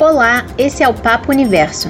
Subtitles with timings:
[0.00, 1.88] Olá, esse é o Papo Universo.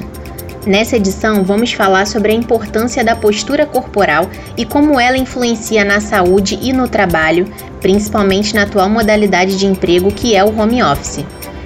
[0.66, 6.00] Nessa edição, vamos falar sobre a importância da postura corporal e como ela influencia na
[6.00, 7.46] saúde e no trabalho,
[7.80, 11.24] principalmente na atual modalidade de emprego que é o home office.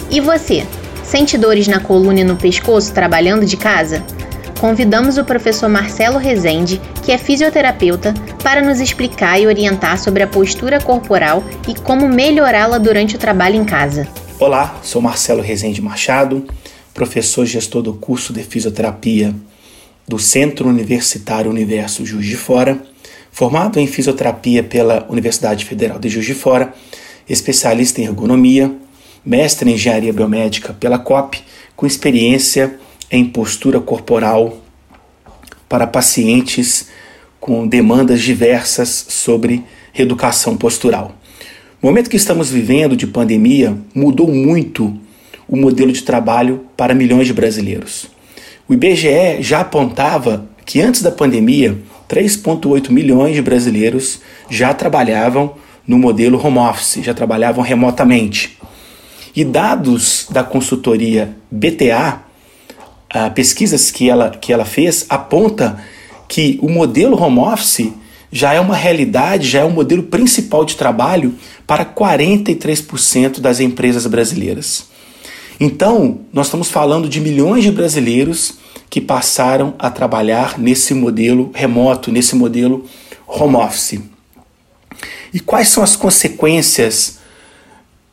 [0.09, 0.65] E você,
[1.03, 4.05] sente dores na coluna e no pescoço trabalhando de casa?
[4.61, 8.15] Convidamos o professor Marcelo Rezende, que é fisioterapeuta,
[8.45, 13.57] para nos explicar e orientar sobre a postura corporal e como melhorá-la durante o trabalho
[13.57, 14.07] em casa.
[14.41, 16.47] Olá, sou Marcelo Rezende Machado,
[16.95, 19.35] professor gestor do curso de fisioterapia
[20.07, 22.81] do Centro Universitário Universo Juiz de Fora,
[23.33, 26.73] formado em fisioterapia pela Universidade Federal de Juiz de Fora,
[27.29, 28.73] especialista em ergonomia,
[29.25, 31.43] mestre em engenharia biomédica pela COP,
[31.75, 32.79] com experiência
[33.11, 34.63] em postura corporal
[35.69, 36.91] para pacientes
[37.41, 41.18] com demandas diversas sobre reeducação postural.
[41.81, 44.99] O momento que estamos vivendo de pandemia mudou muito
[45.47, 48.09] o modelo de trabalho para milhões de brasileiros.
[48.69, 55.55] O IBGE já apontava que antes da pandemia, 3,8 milhões de brasileiros já trabalhavam
[55.87, 58.59] no modelo home office, já trabalhavam remotamente.
[59.35, 62.23] E dados da consultoria BTA,
[63.37, 65.81] pesquisas que ela, que ela fez, aponta
[66.27, 67.93] que o modelo home office
[68.31, 71.35] já é uma realidade, já é um modelo principal de trabalho
[71.67, 74.87] para 43% das empresas brasileiras.
[75.61, 78.55] Então, nós estamos falando de milhões de brasileiros
[78.89, 82.85] que passaram a trabalhar nesse modelo remoto, nesse modelo
[83.27, 84.01] home office.
[85.33, 87.19] E quais são as consequências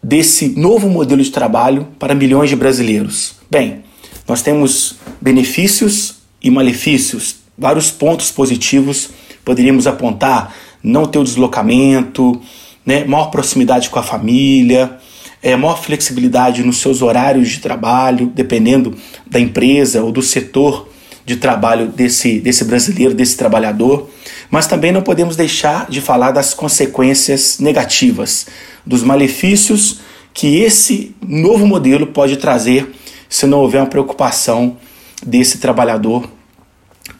[0.01, 3.35] desse novo modelo de trabalho para milhões de brasileiros?
[3.49, 3.83] Bem,
[4.27, 9.09] nós temos benefícios e malefícios, vários pontos positivos
[9.45, 12.41] poderíamos apontar não ter o deslocamento,
[12.85, 14.97] né, maior proximidade com a família,
[15.41, 20.89] é, maior flexibilidade nos seus horários de trabalho, dependendo da empresa ou do setor
[21.23, 24.09] de trabalho desse, desse brasileiro, desse trabalhador.
[24.49, 28.47] Mas também não podemos deixar de falar das consequências negativas,
[28.85, 29.99] dos malefícios
[30.33, 32.93] que esse novo modelo pode trazer
[33.29, 34.77] se não houver uma preocupação
[35.25, 36.29] desse trabalhador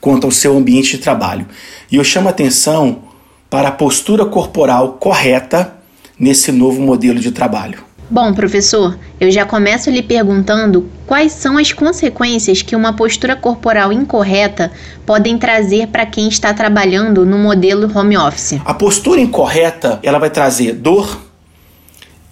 [0.00, 1.46] quanto ao seu ambiente de trabalho.
[1.90, 3.02] E eu chamo a atenção
[3.48, 5.76] para a postura corporal correta
[6.18, 7.86] nesse novo modelo de trabalho.
[8.08, 13.92] Bom, professor, eu já começo lhe perguntando quais são as consequências que uma postura corporal
[13.92, 14.70] incorreta
[15.04, 18.60] podem trazer para quem está trabalhando no modelo home office.
[18.64, 21.20] A postura incorreta, ela vai trazer dor,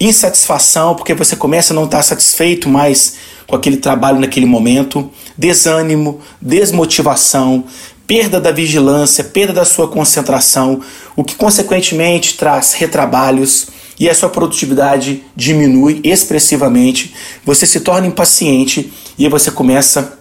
[0.07, 3.17] insatisfação, porque você começa a não estar satisfeito mais
[3.47, 7.65] com aquele trabalho naquele momento, desânimo, desmotivação,
[8.07, 10.81] perda da vigilância, perda da sua concentração,
[11.17, 17.15] o que consequentemente traz retrabalhos e a sua produtividade diminui expressivamente,
[17.45, 20.19] você se torna impaciente e você começa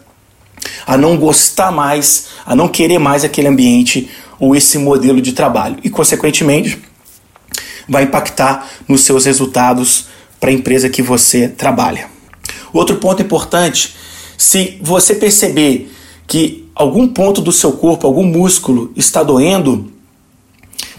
[0.86, 5.78] a não gostar mais, a não querer mais aquele ambiente ou esse modelo de trabalho.
[5.84, 6.82] E consequentemente
[7.88, 10.06] vai impactar nos seus resultados
[10.40, 12.08] para a empresa que você trabalha.
[12.74, 13.96] Outro ponto importante,
[14.38, 15.92] se você perceber
[16.28, 19.92] que algum ponto do seu corpo, algum músculo está doendo,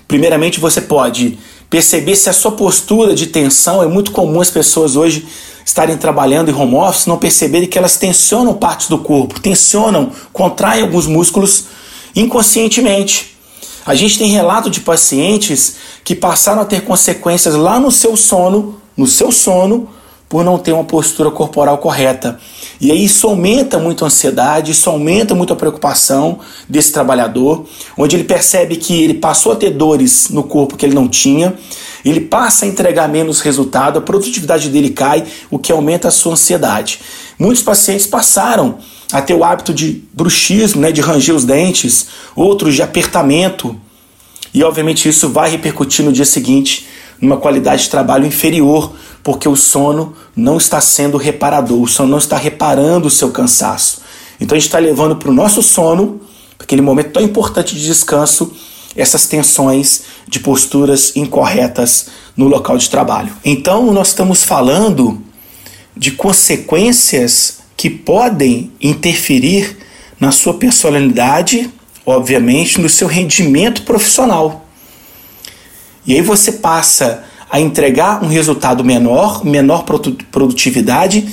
[0.06, 4.94] primeiramente você pode perceber se a sua postura de tensão é muito comum as pessoas
[4.94, 5.26] hoje
[5.64, 10.82] estarem trabalhando em home office não perceberem que elas tensionam partes do corpo, tensionam, contraem
[10.82, 11.64] alguns músculos
[12.14, 13.33] inconscientemente.
[13.86, 18.80] A gente tem relato de pacientes que passaram a ter consequências lá no seu sono,
[18.96, 19.88] no seu sono,
[20.28, 22.40] por não ter uma postura corporal correta.
[22.80, 28.16] E aí isso aumenta muito a ansiedade, isso aumenta muito a preocupação desse trabalhador, onde
[28.16, 31.54] ele percebe que ele passou a ter dores no corpo que ele não tinha,
[32.04, 36.32] ele passa a entregar menos resultado, a produtividade dele cai, o que aumenta a sua
[36.32, 37.00] ansiedade.
[37.38, 38.78] Muitos pacientes passaram
[39.12, 43.78] a ter o hábito de bruxismo, né, de ranger os dentes, outros de apertamento,
[44.52, 46.86] e obviamente isso vai repercutir no dia seguinte
[47.20, 52.18] numa qualidade de trabalho inferior, porque o sono não está sendo reparador, o sono não
[52.18, 54.02] está reparando o seu cansaço.
[54.40, 56.20] Então a gente está levando para o nosso sono,
[56.58, 58.52] aquele momento tão importante de descanso,
[58.96, 63.32] essas tensões de posturas incorretas no local de trabalho.
[63.44, 65.22] Então nós estamos falando
[65.96, 69.76] de consequências que podem interferir
[70.18, 71.70] na sua personalidade,
[72.06, 74.66] obviamente, no seu rendimento profissional.
[76.06, 79.84] E aí você passa a entregar um resultado menor, menor
[80.32, 81.28] produtividade,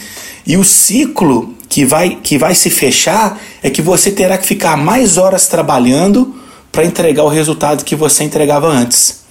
[0.45, 4.75] e o ciclo que vai, que vai se fechar é que você terá que ficar
[4.75, 6.35] mais horas trabalhando
[6.69, 9.21] para entregar o resultado que você entregava antes.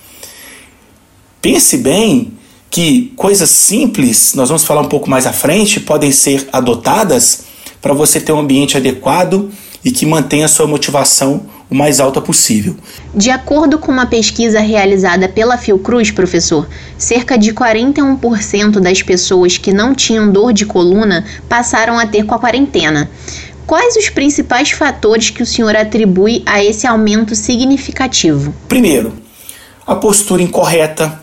[1.42, 2.32] Pense bem
[2.70, 7.42] que coisas simples, nós vamos falar um pouco mais à frente, podem ser adotadas
[7.82, 9.50] para você ter um ambiente adequado
[9.84, 12.76] e que mantenha a sua motivação o mais alta possível.
[13.14, 16.68] De acordo com uma pesquisa realizada pela Fiocruz, professor,
[16.98, 22.34] cerca de 41% das pessoas que não tinham dor de coluna passaram a ter com
[22.34, 23.10] a quarentena.
[23.66, 28.52] Quais os principais fatores que o senhor atribui a esse aumento significativo?
[28.68, 29.12] Primeiro,
[29.86, 31.20] a postura incorreta,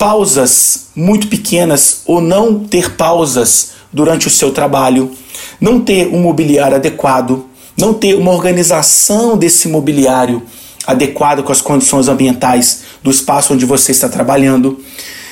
[0.00, 5.12] pausas muito pequenas ou não ter pausas durante o seu trabalho,
[5.60, 7.44] não ter um mobiliário adequado,
[7.76, 10.42] não ter uma organização desse mobiliário
[10.86, 14.82] adequado com as condições ambientais do espaço onde você está trabalhando.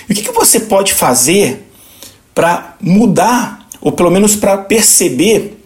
[0.06, 1.66] E o que, que você pode fazer
[2.34, 5.64] para mudar, ou pelo menos para perceber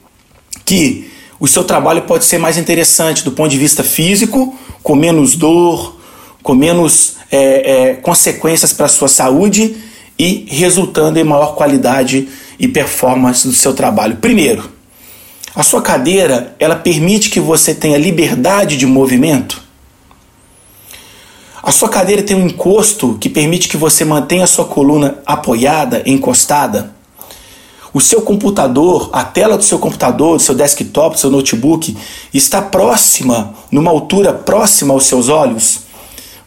[0.65, 1.11] que
[1.41, 6.01] o seu trabalho pode ser mais interessante do ponto de vista físico, com menos dor,
[6.43, 9.77] com menos é, é, consequências para a sua saúde
[10.19, 12.29] e resultando em maior qualidade
[12.59, 14.17] e performance do seu trabalho.
[14.17, 14.71] Primeiro,
[15.55, 19.63] a sua cadeira, ela permite que você tenha liberdade de movimento?
[21.63, 26.03] A sua cadeira tem um encosto que permite que você mantenha a sua coluna apoiada,
[26.07, 26.95] encostada?
[27.95, 31.97] O seu computador, a tela do seu computador, do seu desktop, do seu notebook,
[32.33, 35.82] está próxima, numa altura próxima aos seus olhos?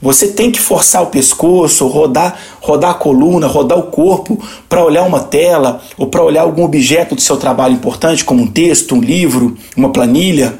[0.05, 5.01] Você tem que forçar o pescoço, rodar, rodar a coluna, rodar o corpo para olhar
[5.01, 9.01] uma tela ou para olhar algum objeto do seu trabalho importante, como um texto, um
[9.01, 10.59] livro, uma planilha.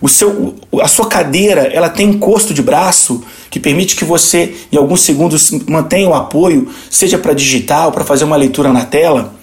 [0.00, 4.76] O seu, a sua cadeira ela tem encosto de braço que permite que você, em
[4.76, 9.34] alguns segundos, mantenha o apoio, seja para digitar ou para fazer uma leitura na tela.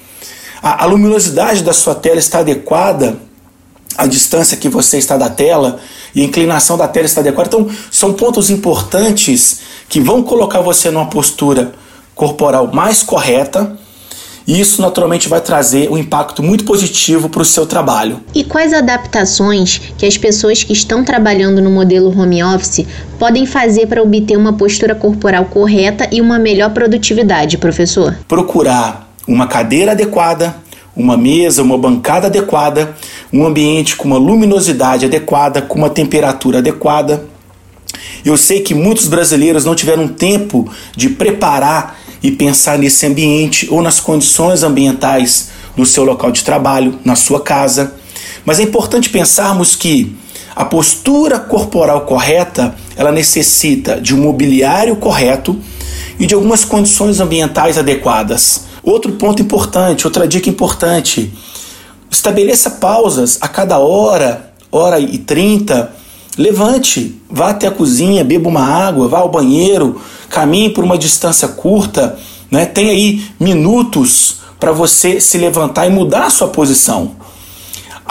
[0.62, 3.20] A, a luminosidade da sua tela está adequada
[3.98, 5.80] à distância que você está da tela
[6.14, 7.48] e a inclinação da tela está adequada.
[7.48, 9.60] Então, são pontos importantes
[9.90, 11.74] que vão colocar você numa postura
[12.16, 13.78] corporal mais correta.
[14.46, 18.20] E isso naturalmente vai trazer um impacto muito positivo para o seu trabalho.
[18.36, 22.86] E quais adaptações que as pessoas que estão trabalhando no modelo home office
[23.18, 28.18] podem fazer para obter uma postura corporal correta e uma melhor produtividade, professor?
[28.28, 30.54] Procurar uma cadeira adequada,
[30.94, 32.94] uma mesa, uma bancada adequada,
[33.34, 37.26] um ambiente com uma luminosidade adequada, com uma temperatura adequada.
[38.24, 43.82] Eu sei que muitos brasileiros não tiveram tempo de preparar e pensar nesse ambiente ou
[43.82, 47.96] nas condições ambientais do seu local de trabalho, na sua casa.
[48.46, 50.16] Mas é importante pensarmos que
[50.56, 55.60] a postura corporal correta, ela necessita de um mobiliário correto
[56.20, 58.66] e de algumas condições ambientais adequadas.
[58.84, 61.34] Outro ponto importante, outra dica importante:
[62.14, 65.92] estabeleça pausas a cada hora, hora e trinta.
[66.38, 71.48] Levante, vá até a cozinha, beba uma água, vá ao banheiro, caminhe por uma distância
[71.48, 72.18] curta,
[72.50, 72.66] né?
[72.66, 77.23] Tem aí minutos para você se levantar e mudar a sua posição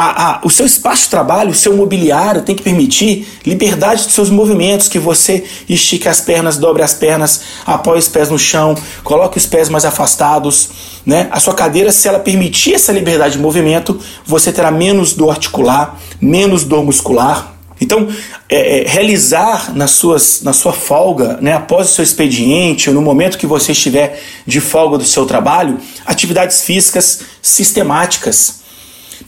[0.02, 4.12] a, a, o seu espaço de trabalho, o seu mobiliário tem que permitir liberdade dos
[4.12, 8.74] seus movimentos, que você estique as pernas, dobre as pernas, apoie os pés no chão,
[9.04, 10.70] coloque os pés mais afastados.
[11.06, 11.28] Né?
[11.30, 15.96] A sua cadeira, se ela permitir essa liberdade de movimento, você terá menos dor articular,
[16.20, 17.54] menos dor muscular.
[17.80, 18.08] Então,
[18.48, 23.02] é, é, realizar nas suas, na sua folga, né, após o seu expediente, ou no
[23.02, 28.61] momento que você estiver de folga do seu trabalho, atividades físicas sistemáticas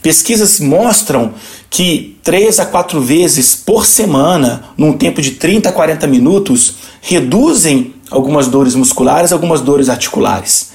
[0.05, 1.33] Pesquisas mostram
[1.67, 7.95] que 3 a 4 vezes por semana, num tempo de 30 a 40 minutos, reduzem
[8.11, 10.73] algumas dores musculares, algumas dores articulares.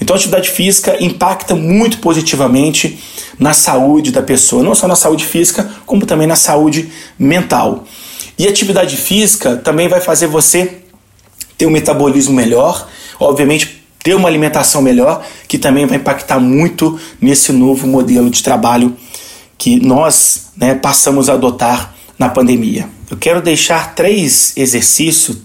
[0.00, 2.98] Então a atividade física impacta muito positivamente
[3.38, 7.84] na saúde da pessoa, não só na saúde física, como também na saúde mental.
[8.36, 10.78] E atividade física também vai fazer você
[11.56, 12.88] ter um metabolismo melhor,
[13.20, 18.94] obviamente ter uma alimentação melhor, que também vai impactar muito nesse novo modelo de trabalho
[19.56, 22.86] que nós né, passamos a adotar na pandemia.
[23.10, 25.38] Eu quero deixar três exercícios,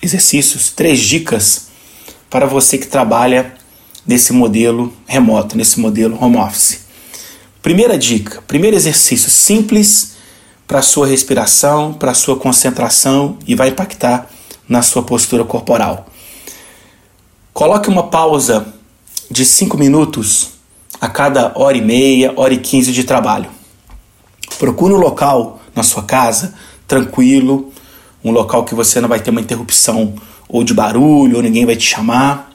[0.00, 1.66] exercícios, três dicas
[2.30, 3.52] para você que trabalha
[4.06, 6.84] nesse modelo remoto, nesse modelo home office.
[7.60, 10.12] Primeira dica, primeiro exercício simples
[10.68, 14.30] para sua respiração, para sua concentração e vai impactar
[14.68, 16.06] na sua postura corporal.
[17.54, 18.66] Coloque uma pausa
[19.30, 20.54] de 5 minutos
[21.00, 23.48] a cada hora e meia, hora e 15 de trabalho.
[24.58, 26.52] Procure um local na sua casa
[26.88, 27.72] tranquilo,
[28.24, 30.14] um local que você não vai ter uma interrupção
[30.48, 32.50] ou de barulho, ou ninguém vai te chamar.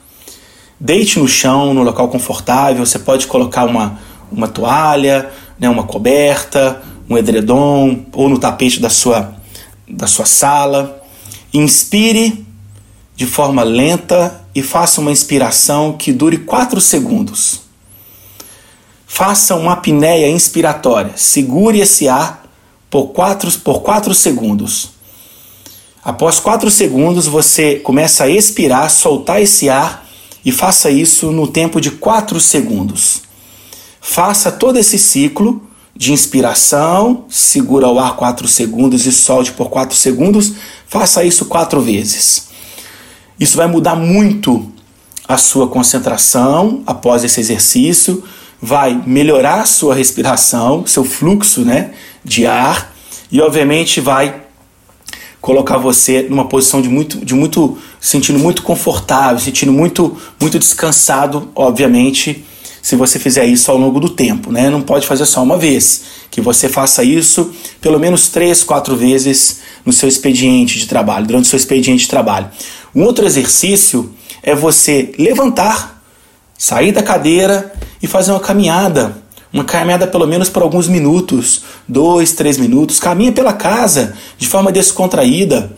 [0.78, 2.84] Deite no chão, no local confortável.
[2.84, 3.98] Você pode colocar uma,
[4.30, 9.32] uma toalha, né, uma coberta, um edredom ou no tapete da sua,
[9.88, 11.02] da sua sala.
[11.54, 12.49] Inspire
[13.20, 17.60] de forma lenta e faça uma inspiração que dure 4 segundos.
[19.06, 21.12] Faça uma apneia inspiratória.
[21.16, 22.42] Segure esse ar
[22.88, 24.92] por 4 por quatro segundos.
[26.02, 30.08] Após 4 segundos, você começa a expirar, soltar esse ar
[30.42, 33.20] e faça isso no tempo de 4 segundos.
[34.00, 35.62] Faça todo esse ciclo
[35.94, 40.54] de inspiração, segura o ar 4 segundos e solte por 4 segundos.
[40.86, 42.48] Faça isso quatro vezes.
[43.40, 44.70] Isso vai mudar muito
[45.26, 48.22] a sua concentração após esse exercício,
[48.60, 51.92] vai melhorar a sua respiração, seu fluxo né,
[52.22, 52.94] de ar
[53.32, 54.42] e, obviamente, vai
[55.40, 61.50] colocar você numa posição de muito, de muito, sentindo muito confortável, sentindo muito, muito descansado,
[61.54, 62.44] obviamente,
[62.82, 64.68] se você fizer isso ao longo do tempo, né?
[64.70, 69.60] Não pode fazer só uma vez, que você faça isso pelo menos três, quatro vezes
[69.84, 72.50] no seu expediente de trabalho, durante o seu expediente de trabalho.
[72.94, 76.02] Um outro exercício é você levantar,
[76.56, 79.16] sair da cadeira e fazer uma caminhada.
[79.52, 83.00] Uma caminhada pelo menos por alguns minutos, dois, três minutos.
[83.00, 85.72] Caminhe pela casa de forma descontraída.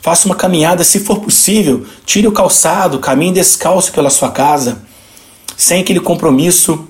[0.00, 4.82] Faça uma caminhada, se for possível, tire o calçado, caminhe descalço pela sua casa
[5.56, 6.88] sem aquele compromisso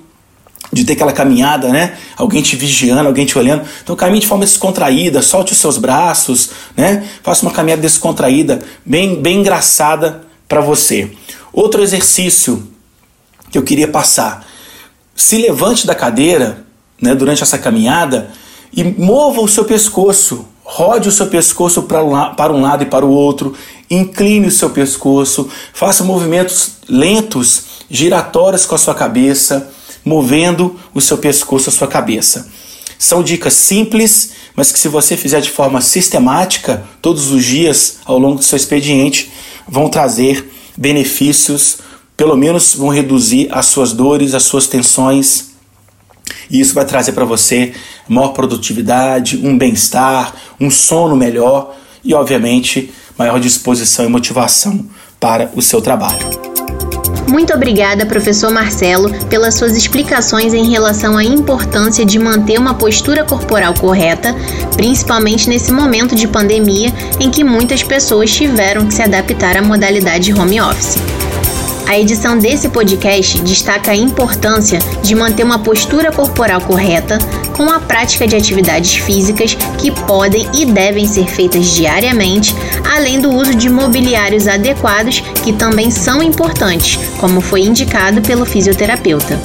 [0.73, 1.97] de ter aquela caminhada, né?
[2.17, 3.63] Alguém te vigiando, alguém te olhando.
[3.83, 7.07] Então caminhe de forma descontraída, solte os seus braços, né?
[7.23, 11.11] Faça uma caminhada descontraída, bem, bem engraçada para você.
[11.53, 12.67] Outro exercício
[13.51, 14.47] que eu queria passar.
[15.15, 16.65] Se levante da cadeira,
[17.01, 18.31] né, durante essa caminhada
[18.73, 20.47] e mova o seu pescoço.
[20.65, 22.03] Rode o seu pescoço para
[22.53, 23.55] um lado e para o outro,
[23.91, 29.71] incline o seu pescoço, faça movimentos lentos giratórias com a sua cabeça,
[30.05, 32.49] movendo o seu pescoço, a sua cabeça.
[32.99, 38.19] São dicas simples, mas que se você fizer de forma sistemática, todos os dias ao
[38.19, 39.31] longo do seu expediente,
[39.67, 41.79] vão trazer benefícios,
[42.17, 45.51] pelo menos vão reduzir as suas dores, as suas tensões.
[46.49, 47.73] E isso vai trazer para você
[48.09, 54.87] maior produtividade, um bem-estar, um sono melhor e, obviamente, maior disposição e motivação
[55.19, 56.52] para o seu trabalho.
[57.29, 63.25] Muito obrigada, professor Marcelo, pelas suas explicações em relação à importância de manter uma postura
[63.25, 64.35] corporal correta,
[64.77, 70.33] principalmente nesse momento de pandemia em que muitas pessoas tiveram que se adaptar à modalidade
[70.33, 71.22] home office.
[71.87, 77.19] A edição desse podcast destaca a importância de manter uma postura corporal correta
[77.57, 82.55] com a prática de atividades físicas que podem e devem ser feitas diariamente,
[82.95, 89.39] além do uso de mobiliários adequados que também são importantes, como foi indicado pelo fisioterapeuta.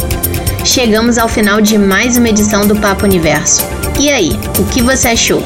[0.64, 3.64] Chegamos ao final de mais uma edição do Papo Universo.
[4.00, 5.44] E aí, o que você achou?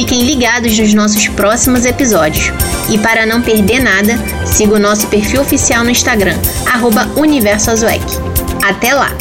[0.00, 2.50] Fiquem ligados nos nossos próximos episódios.
[2.88, 6.38] E para não perder nada, siga o nosso perfil oficial no Instagram,
[6.72, 7.06] arroba
[8.62, 9.14] Até lá!